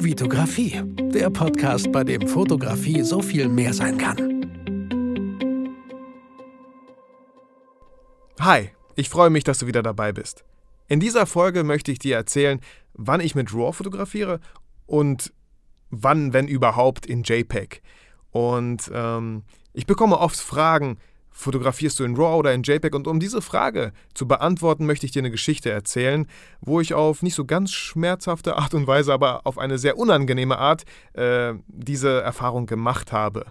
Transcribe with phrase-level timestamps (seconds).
[0.00, 0.80] Vitografie,
[1.12, 4.46] der Podcast, bei dem Fotografie so viel mehr sein kann.
[8.38, 10.44] Hi, ich freue mich, dass du wieder dabei bist.
[10.86, 12.60] In dieser Folge möchte ich dir erzählen,
[12.94, 14.38] wann ich mit RAW fotografiere
[14.86, 15.32] und
[15.90, 17.82] wann, wenn überhaupt, in JPEG.
[18.30, 19.42] Und ähm,
[19.72, 20.98] ich bekomme oft Fragen,
[21.38, 22.94] fotografierst du in RAW oder in JPEG?
[22.94, 26.26] Und um diese Frage zu beantworten, möchte ich dir eine Geschichte erzählen,
[26.60, 30.58] wo ich auf nicht so ganz schmerzhafte Art und Weise, aber auf eine sehr unangenehme
[30.58, 30.84] Art
[31.14, 33.46] äh, diese Erfahrung gemacht habe.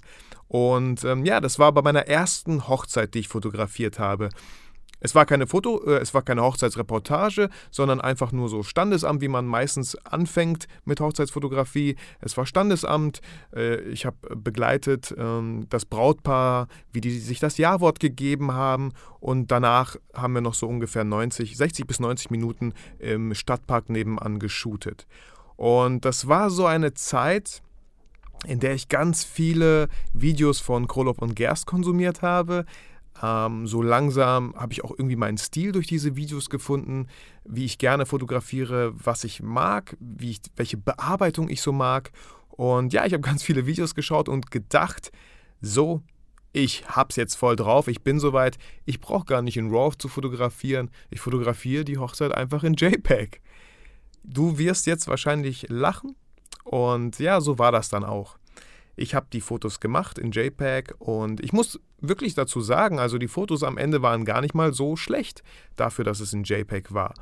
[0.49, 4.29] Und ähm, ja, das war bei meiner ersten Hochzeit, die ich fotografiert habe.
[4.99, 9.27] Es war keine Foto, äh, es war keine Hochzeitsreportage, sondern einfach nur so Standesamt, wie
[9.27, 11.95] man meistens anfängt mit Hochzeitsfotografie.
[12.19, 13.21] Es war Standesamt.
[13.55, 18.91] Äh, ich habe begleitet ähm, das Brautpaar, wie die sich das Jawort gegeben haben.
[19.19, 24.39] Und danach haben wir noch so ungefähr 90, 60 bis 90 Minuten im Stadtpark nebenan
[24.39, 25.07] geshootet.
[25.55, 27.61] Und das war so eine Zeit,
[28.45, 32.65] in der ich ganz viele Videos von Krolop und Gerst konsumiert habe.
[33.21, 37.07] Ähm, so langsam habe ich auch irgendwie meinen Stil durch diese Videos gefunden,
[37.45, 42.11] wie ich gerne fotografiere, was ich mag, wie ich, welche Bearbeitung ich so mag.
[42.49, 45.11] Und ja, ich habe ganz viele Videos geschaut und gedacht,
[45.61, 46.01] so,
[46.53, 50.07] ich hab's jetzt voll drauf, ich bin soweit, ich brauche gar nicht in RAW zu
[50.07, 53.41] fotografieren, ich fotografiere die Hochzeit einfach in JPEG.
[54.23, 56.15] Du wirst jetzt wahrscheinlich lachen
[56.63, 58.37] und ja, so war das dann auch.
[58.97, 63.27] Ich habe die Fotos gemacht in JPEG und ich muss wirklich dazu sagen, also die
[63.27, 65.43] Fotos am Ende waren gar nicht mal so schlecht
[65.75, 67.13] dafür, dass es in JPEG war.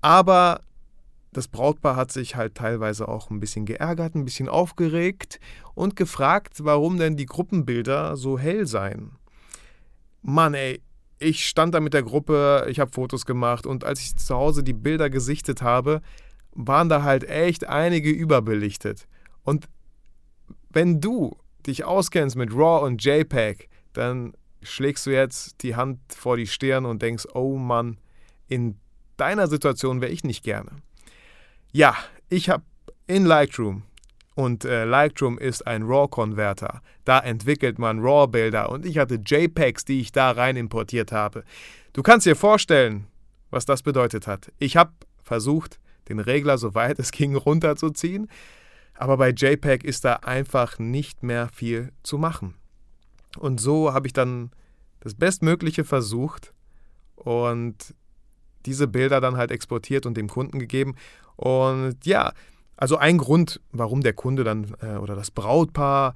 [0.00, 0.60] Aber
[1.32, 5.38] das Brautpaar hat sich halt teilweise auch ein bisschen geärgert, ein bisschen aufgeregt
[5.74, 9.12] und gefragt, warum denn die Gruppenbilder so hell seien.
[10.20, 10.82] Mann, ey,
[11.20, 14.64] ich stand da mit der Gruppe, ich habe Fotos gemacht und als ich zu Hause
[14.64, 16.02] die Bilder gesichtet habe,
[16.52, 19.06] waren da halt echt einige überbelichtet.
[19.44, 19.68] Und
[20.74, 21.36] wenn du
[21.66, 26.84] dich auskennst mit RAW und JPEG, dann schlägst du jetzt die Hand vor die Stirn
[26.84, 27.98] und denkst, oh Mann,
[28.48, 28.76] in
[29.16, 30.70] deiner Situation wäre ich nicht gerne.
[31.72, 31.96] Ja,
[32.28, 32.64] ich habe
[33.06, 33.82] in Lightroom
[34.34, 36.82] und äh, Lightroom ist ein RAW-Konverter.
[37.04, 41.44] Da entwickelt man RAW-Bilder und ich hatte JPEGs, die ich da rein importiert habe.
[41.92, 43.06] Du kannst dir vorstellen,
[43.50, 44.50] was das bedeutet hat.
[44.58, 44.92] Ich habe
[45.22, 48.28] versucht, den Regler, soweit es ging, runterzuziehen.
[48.94, 52.54] Aber bei JPEG ist da einfach nicht mehr viel zu machen.
[53.38, 54.50] Und so habe ich dann
[55.00, 56.54] das Bestmögliche versucht
[57.16, 57.94] und
[58.66, 60.94] diese Bilder dann halt exportiert und dem Kunden gegeben.
[61.36, 62.32] Und ja,
[62.76, 66.14] also ein Grund, warum der Kunde dann äh, oder das Brautpaar,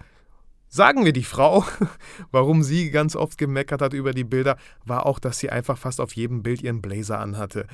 [0.69, 1.65] sagen wir die Frau,
[2.31, 6.01] warum sie ganz oft gemeckert hat über die Bilder, war auch, dass sie einfach fast
[6.01, 7.67] auf jedem Bild ihren Blazer anhatte.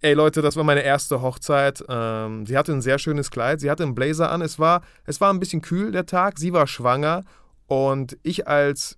[0.00, 1.84] Ey Leute, das war meine erste Hochzeit.
[1.88, 4.42] Ähm, sie hatte ein sehr schönes Kleid, sie hatte einen Blazer an.
[4.42, 7.24] Es war, es war ein bisschen kühl der Tag, sie war schwanger
[7.66, 8.96] und ich als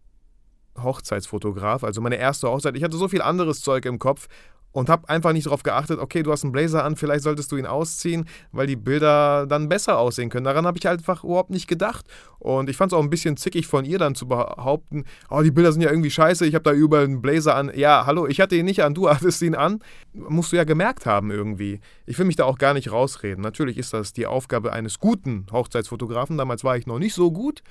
[0.80, 4.28] Hochzeitsfotograf, also meine erste Hochzeit, ich hatte so viel anderes Zeug im Kopf
[4.72, 7.56] und habe einfach nicht darauf geachtet, okay, du hast einen Blazer an, vielleicht solltest du
[7.56, 10.44] ihn ausziehen, weil die Bilder dann besser aussehen können.
[10.44, 12.06] Daran habe ich einfach überhaupt nicht gedacht.
[12.38, 15.50] Und ich fand es auch ein bisschen zickig von ihr dann zu behaupten, oh, die
[15.50, 17.70] Bilder sind ja irgendwie scheiße, ich habe da überall einen Blazer an.
[17.74, 19.80] Ja, hallo, ich hatte ihn nicht an, du hattest ihn an.
[20.12, 21.80] Musst du ja gemerkt haben irgendwie.
[22.06, 23.42] Ich will mich da auch gar nicht rausreden.
[23.42, 26.38] Natürlich ist das die Aufgabe eines guten Hochzeitsfotografen.
[26.38, 27.62] Damals war ich noch nicht so gut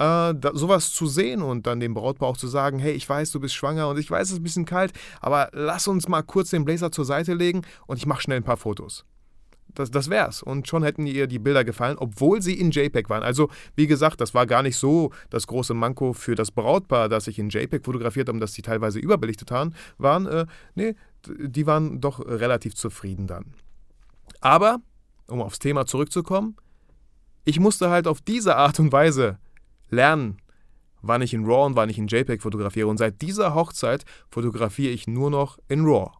[0.00, 3.30] äh, da, sowas zu sehen und dann dem Brautpaar auch zu sagen, hey, ich weiß,
[3.32, 6.22] du bist schwanger und ich weiß, es ist ein bisschen kalt, aber lass uns mal
[6.22, 9.04] kurz den Blazer zur Seite legen und ich mache schnell ein paar Fotos.
[9.74, 10.42] Das, das wär's.
[10.42, 13.22] Und schon hätten ihr die Bilder gefallen, obwohl sie in JPEG waren.
[13.22, 17.28] Also, wie gesagt, das war gar nicht so das große Manko für das Brautpaar, dass
[17.28, 20.26] ich in JPEG fotografiert habe, dass sie teilweise überbelichtet waren.
[20.26, 20.96] Äh, nee,
[21.26, 23.54] die waren doch relativ zufrieden dann.
[24.40, 24.78] Aber,
[25.28, 26.56] um aufs Thema zurückzukommen,
[27.44, 29.38] ich musste halt auf diese Art und Weise
[29.90, 30.38] lernen,
[31.02, 32.88] wann ich in RAW und wann ich in JPEG fotografiere.
[32.88, 36.12] Und seit dieser Hochzeit fotografiere ich nur noch in RAW.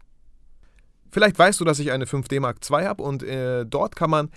[1.11, 4.31] Vielleicht weißt du, dass ich eine 5D Mark II habe und äh, dort kann man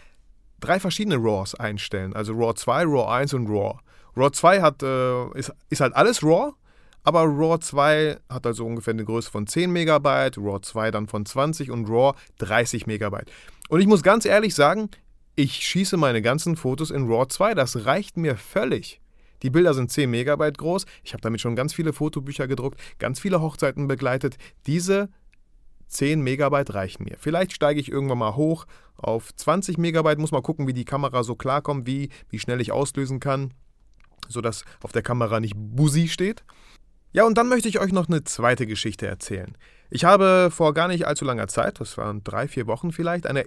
[0.60, 2.14] drei verschiedene RAWs einstellen.
[2.14, 3.80] Also RAW 2, RAW 1 und RAW.
[4.16, 6.54] RAW 2 hat, äh, ist, ist halt alles RAW,
[7.04, 11.26] aber RAW 2 hat also ungefähr eine Größe von 10 Megabyte, RAW 2 dann von
[11.26, 13.32] 20 und RAW 30 Megabyte.
[13.70, 14.90] Und ich muss ganz ehrlich sagen,
[15.36, 19.02] ich schieße meine ganzen Fotos in RAW 2, das reicht mir völlig.
[19.44, 20.86] Die Bilder sind 10 Megabyte groß.
[21.04, 24.38] Ich habe damit schon ganz viele Fotobücher gedruckt, ganz viele Hochzeiten begleitet.
[24.66, 25.10] Diese
[25.90, 27.18] 10 Megabyte reichen mir.
[27.20, 31.24] Vielleicht steige ich irgendwann mal hoch auf 20 Megabyte, muss mal gucken, wie die Kamera
[31.24, 33.54] so klarkommt, wie, wie schnell ich auslösen kann,
[34.28, 36.44] sodass auf der Kamera nicht Busi steht.
[37.12, 39.56] Ja, und dann möchte ich euch noch eine zweite Geschichte erzählen.
[39.92, 43.46] Ich habe vor gar nicht allzu langer Zeit, das waren drei, vier Wochen vielleicht, eine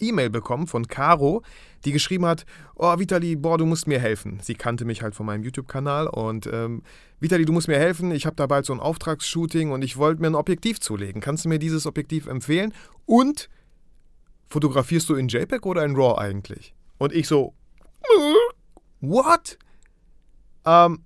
[0.00, 1.42] E-Mail bekommen von Caro,
[1.84, 2.44] die geschrieben hat,
[2.74, 4.38] oh Vitali, boah, du musst mir helfen.
[4.42, 6.82] Sie kannte mich halt von meinem YouTube-Kanal und ähm,
[7.20, 10.20] Vitali, du musst mir helfen, ich habe da bald so ein Auftragsshooting und ich wollte
[10.20, 11.20] mir ein Objektiv zulegen.
[11.20, 12.74] Kannst du mir dieses Objektiv empfehlen?
[13.06, 13.48] Und
[14.48, 16.74] fotografierst du in JPEG oder in RAW eigentlich?
[16.98, 17.54] Und ich so,
[19.00, 19.58] what?
[20.64, 21.04] Ähm,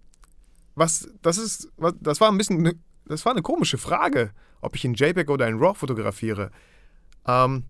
[0.74, 2.74] was, das ist, was, das war ein bisschen, ne,
[3.06, 6.50] das war eine komische Frage, ob ich in JPEG oder in RAW fotografiere.
[7.26, 7.64] Ähm,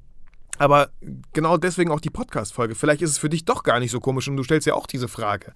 [0.60, 0.90] aber
[1.32, 2.74] genau deswegen auch die Podcast-Folge.
[2.74, 4.86] Vielleicht ist es für dich doch gar nicht so komisch und du stellst ja auch
[4.86, 5.54] diese Frage.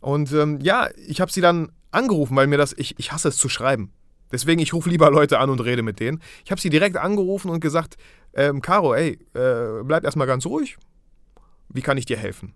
[0.00, 3.36] Und ähm, ja, ich habe sie dann angerufen, weil mir das, ich, ich hasse es
[3.36, 3.92] zu schreiben.
[4.32, 6.22] Deswegen, ich rufe lieber Leute an und rede mit denen.
[6.42, 7.98] Ich habe sie direkt angerufen und gesagt,
[8.32, 10.78] ähm, Caro, ey, äh, bleib erstmal ganz ruhig.
[11.68, 12.54] Wie kann ich dir helfen?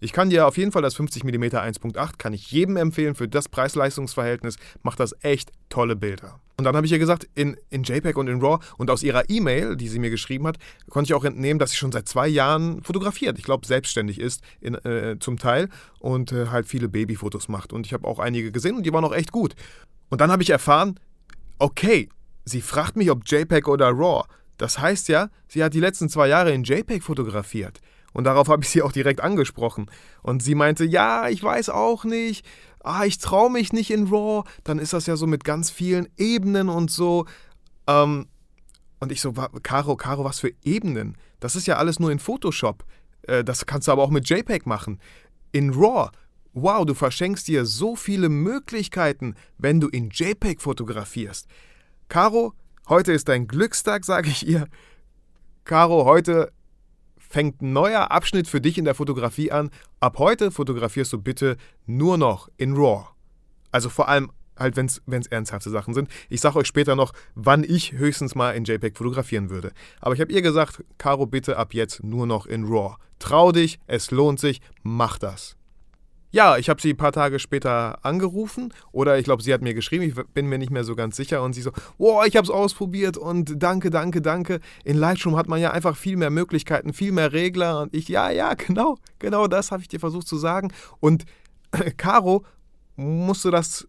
[0.00, 3.28] Ich kann dir auf jeden Fall das 50 mm 1.8, kann ich jedem empfehlen, für
[3.28, 6.40] das Preis-Leistungs-Verhältnis macht das echt tolle Bilder.
[6.56, 9.30] Und dann habe ich ihr gesagt, in, in JPEG und in RAW und aus ihrer
[9.30, 10.58] E-Mail, die sie mir geschrieben hat,
[10.90, 13.38] konnte ich auch entnehmen, dass sie schon seit zwei Jahren fotografiert.
[13.38, 15.68] Ich glaube, selbstständig ist in, äh, zum Teil
[16.00, 17.72] und äh, halt viele Babyfotos macht.
[17.72, 19.54] Und ich habe auch einige gesehen und die waren auch echt gut.
[20.08, 20.98] Und dann habe ich erfahren,
[21.58, 22.08] okay,
[22.44, 24.24] sie fragt mich, ob JPEG oder RAW.
[24.56, 27.80] Das heißt ja, sie hat die letzten zwei Jahre in JPEG fotografiert.
[28.18, 29.88] Und darauf habe ich sie auch direkt angesprochen.
[30.22, 32.44] Und sie meinte, ja, ich weiß auch nicht.
[32.82, 34.42] Ah, ich traue mich nicht in RAW.
[34.64, 37.26] Dann ist das ja so mit ganz vielen Ebenen und so.
[37.86, 38.26] Ähm,
[38.98, 39.32] und ich so,
[39.62, 41.16] Caro, Caro, was für Ebenen?
[41.38, 42.84] Das ist ja alles nur in Photoshop.
[43.22, 44.98] Äh, das kannst du aber auch mit JPEG machen.
[45.52, 46.10] In RAW,
[46.54, 51.46] wow, du verschenkst dir so viele Möglichkeiten, wenn du in JPEG fotografierst.
[52.08, 52.52] Caro,
[52.88, 54.66] heute ist dein Glückstag, sage ich ihr.
[55.62, 56.50] Caro, heute
[57.28, 59.70] fängt ein neuer Abschnitt für dich in der Fotografie an.
[60.00, 63.06] Ab heute fotografierst du bitte nur noch in RAW.
[63.70, 66.08] Also vor allem halt, wenn es ernsthafte Sachen sind.
[66.28, 69.72] Ich sage euch später noch, wann ich höchstens mal in JPEG fotografieren würde.
[70.00, 72.96] Aber ich habe ihr gesagt, Caro, bitte ab jetzt nur noch in RAW.
[73.18, 75.57] Trau dich, es lohnt sich, mach das.
[76.30, 79.72] Ja, ich habe sie ein paar Tage später angerufen oder ich glaube, sie hat mir
[79.72, 82.44] geschrieben, ich bin mir nicht mehr so ganz sicher und sie so, wow, ich habe
[82.44, 84.60] es ausprobiert und danke, danke, danke.
[84.84, 88.30] In Lightroom hat man ja einfach viel mehr Möglichkeiten, viel mehr Regler und ich, ja,
[88.30, 91.24] ja, genau, genau das habe ich dir versucht zu sagen und
[91.96, 92.44] Caro
[92.96, 93.88] musste das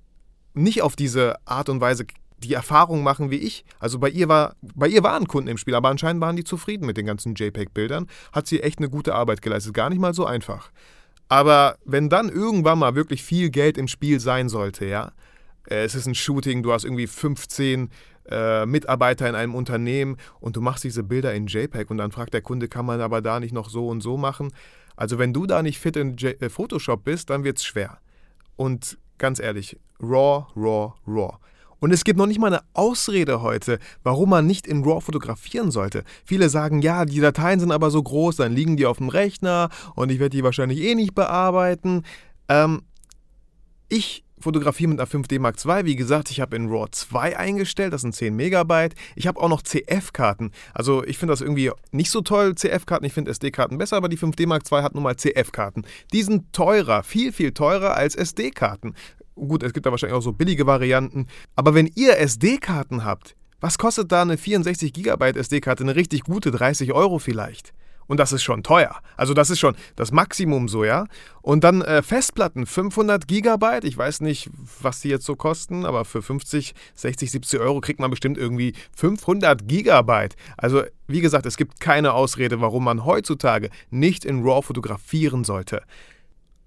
[0.53, 2.05] nicht auf diese Art und Weise
[2.37, 3.65] die Erfahrung machen wie ich.
[3.79, 6.85] Also bei ihr war, bei ihr waren Kunden im Spiel, aber anscheinend waren die zufrieden
[6.85, 8.07] mit den ganzen JPEG-Bildern.
[8.31, 9.73] Hat sie echt eine gute Arbeit geleistet.
[9.73, 10.71] Gar nicht mal so einfach.
[11.29, 15.13] Aber wenn dann irgendwann mal wirklich viel Geld im Spiel sein sollte, ja,
[15.69, 17.89] äh, es ist ein Shooting, du hast irgendwie 15
[18.29, 22.33] äh, Mitarbeiter in einem Unternehmen und du machst diese Bilder in JPEG und dann fragt
[22.33, 24.51] der Kunde, kann man aber da nicht noch so und so machen?
[24.95, 27.99] Also wenn du da nicht fit in J äh, Photoshop bist, dann wird es schwer.
[28.55, 31.37] Und ganz ehrlich, RAW, RAW, RAW.
[31.79, 35.71] Und es gibt noch nicht mal eine Ausrede heute, warum man nicht in RAW fotografieren
[35.71, 36.03] sollte.
[36.25, 39.69] Viele sagen, ja, die Dateien sind aber so groß, dann liegen die auf dem Rechner
[39.95, 42.03] und ich werde die wahrscheinlich eh nicht bearbeiten.
[42.47, 42.83] Ähm,
[43.87, 45.85] ich fotografiere mit einer 5D Mark II.
[45.85, 48.95] Wie gesagt, ich habe in RAW 2 eingestellt, das sind 10 Megabyte.
[49.15, 50.51] Ich habe auch noch CF-Karten.
[50.73, 53.05] Also ich finde das irgendwie nicht so toll, CF-Karten.
[53.05, 55.85] Ich finde SD-Karten besser, aber die 5D Mark II hat nun mal CF-Karten.
[56.13, 58.95] Die sind teurer, viel, viel teurer als SD-Karten.
[59.47, 61.27] Gut, es gibt da wahrscheinlich auch so billige Varianten.
[61.55, 65.83] Aber wenn ihr SD-Karten habt, was kostet da eine 64 GB SD-Karte?
[65.83, 67.73] Eine richtig gute, 30 Euro vielleicht.
[68.09, 68.95] Und das ist schon teuer.
[69.17, 71.05] Also das ist schon das Maximum so, ja.
[71.43, 73.83] Und dann äh, Festplatten, 500 Gigabyte.
[73.83, 74.49] Ich weiß nicht,
[74.81, 78.73] was die jetzt so kosten, aber für 50, 60, 70 Euro kriegt man bestimmt irgendwie
[78.95, 80.35] 500 Gigabyte.
[80.57, 85.83] Also wie gesagt, es gibt keine Ausrede, warum man heutzutage nicht in RAW fotografieren sollte.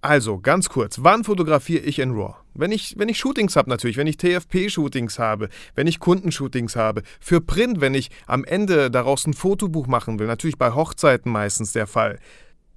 [0.05, 2.35] Also, ganz kurz, wann fotografiere ich in RAW?
[2.55, 7.05] Wenn ich, wenn ich Shootings habe natürlich, wenn ich TFP-Shootings habe, wenn ich Kundenshootings habe,
[7.21, 11.71] für Print, wenn ich am Ende daraus ein Fotobuch machen will, natürlich bei Hochzeiten meistens
[11.71, 12.19] der Fall.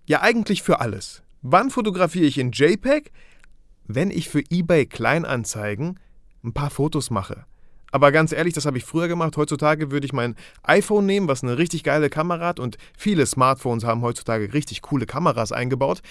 [0.06, 1.24] Ja, eigentlich für alles.
[1.42, 3.12] Wann fotografiere ich in JPEG?
[3.88, 6.00] Wenn ich für eBay Kleinanzeigen
[6.44, 7.46] ein paar Fotos mache.
[7.92, 9.36] Aber ganz ehrlich, das habe ich früher gemacht.
[9.38, 13.84] Heutzutage würde ich mein iPhone nehmen, was eine richtig geile Kamera hat und viele Smartphones
[13.84, 16.02] haben heutzutage richtig coole Kameras eingebaut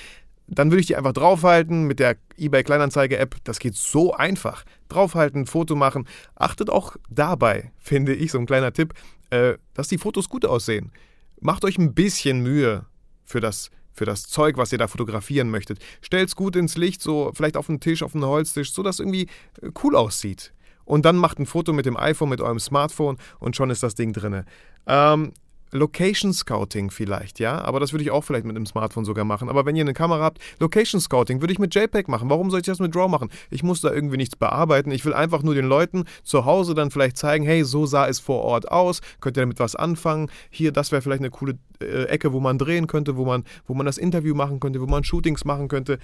[0.47, 3.37] dann würde ich die einfach draufhalten mit der eBay Kleinanzeige-App.
[3.45, 4.65] Das geht so einfach.
[4.89, 6.07] Draufhalten, Foto machen.
[6.35, 8.95] Achtet auch dabei, finde ich, so ein kleiner Tipp,
[9.31, 10.93] äh, dass die Fotos gut aussehen.
[11.41, 12.87] Macht euch ein bisschen Mühe
[13.25, 15.79] für das, für das Zeug, was ihr da fotografieren möchtet.
[16.01, 18.99] Stellt es gut ins Licht, so vielleicht auf den Tisch, auf einen Holztisch, so dass
[18.99, 19.29] irgendwie
[19.63, 20.53] äh, cool aussieht.
[20.85, 23.95] Und dann macht ein Foto mit dem iPhone, mit eurem Smartphone und schon ist das
[23.95, 24.45] Ding drin.
[24.87, 25.33] Ähm,
[25.75, 29.49] Location Scouting vielleicht, ja, aber das würde ich auch vielleicht mit dem Smartphone sogar machen.
[29.49, 32.31] Aber wenn ihr eine Kamera habt, Location Scouting würde ich mit JPEG machen.
[32.31, 33.29] Warum soll ich das mit RAW machen?
[33.51, 34.93] Ich muss da irgendwie nichts bearbeiten.
[34.93, 38.21] Ich will einfach nur den Leuten zu Hause dann vielleicht zeigen, hey, so sah es
[38.21, 39.01] vor Ort aus.
[39.21, 40.31] Könnt ihr damit was anfangen?
[40.49, 43.75] Hier, das wäre vielleicht eine coole äh, Ecke, wo man drehen könnte, wo man, wo
[43.75, 45.99] man das Interview machen könnte, wo man Shootings machen könnte.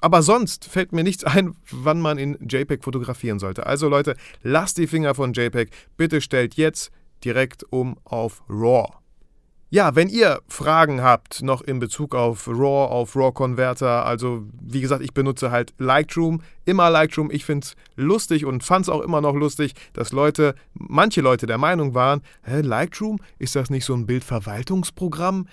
[0.00, 3.66] Aber sonst fällt mir nichts ein, wann man in JPEG fotografieren sollte.
[3.66, 5.70] Also Leute, lasst die Finger von JPEG.
[5.96, 6.90] Bitte stellt jetzt
[7.24, 9.01] direkt um auf RAW.
[9.74, 15.02] Ja, wenn ihr Fragen habt noch in Bezug auf RAW, auf RAW-Converter, also wie gesagt,
[15.02, 17.30] ich benutze halt Lightroom, immer Lightroom.
[17.30, 21.46] Ich finde es lustig und fand es auch immer noch lustig, dass Leute, manche Leute
[21.46, 25.48] der Meinung waren, hä, Lightroom, ist das nicht so ein Bildverwaltungsprogramm?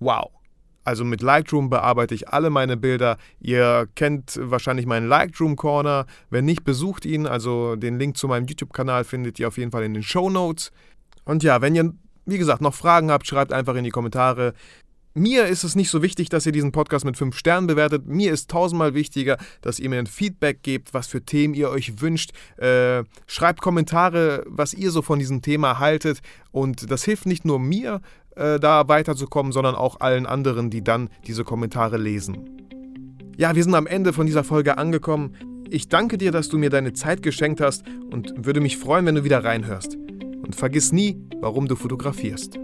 [0.00, 0.30] Wow.
[0.84, 3.18] Also mit Lightroom bearbeite ich alle meine Bilder.
[3.40, 6.06] Ihr kennt wahrscheinlich meinen Lightroom Corner.
[6.30, 7.26] Wenn nicht, besucht ihn.
[7.26, 10.72] Also den Link zu meinem YouTube-Kanal findet ihr auf jeden Fall in den Show Notes.
[11.26, 11.92] Und ja, wenn ihr
[12.28, 14.54] wie gesagt, noch Fragen habt, schreibt einfach in die Kommentare.
[15.14, 18.06] Mir ist es nicht so wichtig, dass ihr diesen Podcast mit 5 Sternen bewertet.
[18.06, 22.00] Mir ist tausendmal wichtiger, dass ihr mir ein Feedback gebt, was für Themen ihr euch
[22.00, 22.32] wünscht.
[22.56, 26.20] Äh, schreibt Kommentare, was ihr so von diesem Thema haltet.
[26.52, 28.00] Und das hilft nicht nur mir,
[28.36, 32.58] äh, da weiterzukommen, sondern auch allen anderen, die dann diese Kommentare lesen.
[33.36, 35.34] Ja, wir sind am Ende von dieser Folge angekommen.
[35.70, 39.16] Ich danke dir, dass du mir deine Zeit geschenkt hast und würde mich freuen, wenn
[39.16, 39.98] du wieder reinhörst.
[40.48, 42.58] Und vergiss nie, warum du fotografierst.